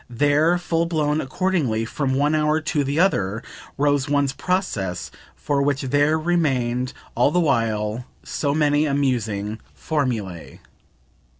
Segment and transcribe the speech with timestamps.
[0.09, 3.43] There, full blown, accordingly, from one hour to the other,
[3.77, 10.59] rose one's process for which there remained all the while so many amusing formulae.